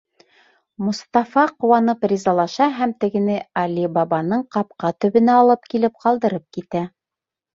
[0.85, 6.83] Мостафа ҡыуанып ризалаша һәм тегене Али Бабаның ҡапҡа төбөнә алып килеп ҡалдырып китә.